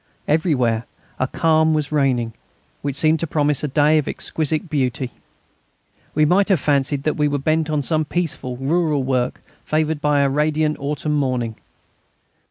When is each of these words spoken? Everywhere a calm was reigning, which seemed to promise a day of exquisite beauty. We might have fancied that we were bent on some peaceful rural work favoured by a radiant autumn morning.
Everywhere 0.27 0.87
a 1.19 1.27
calm 1.27 1.75
was 1.75 1.91
reigning, 1.91 2.33
which 2.81 2.95
seemed 2.95 3.19
to 3.19 3.27
promise 3.27 3.63
a 3.63 3.67
day 3.67 3.99
of 3.99 4.07
exquisite 4.07 4.67
beauty. 4.67 5.11
We 6.15 6.25
might 6.25 6.49
have 6.49 6.59
fancied 6.59 7.03
that 7.03 7.17
we 7.17 7.27
were 7.27 7.37
bent 7.37 7.69
on 7.69 7.83
some 7.83 8.05
peaceful 8.05 8.57
rural 8.57 9.03
work 9.03 9.41
favoured 9.63 10.01
by 10.01 10.21
a 10.21 10.27
radiant 10.27 10.77
autumn 10.79 11.13
morning. 11.13 11.55